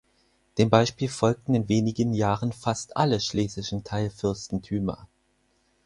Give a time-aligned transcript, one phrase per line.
[0.57, 5.07] Dem Beispiel folgten in wenigen Jahren fast alle schlesischen Teilfürstentümer.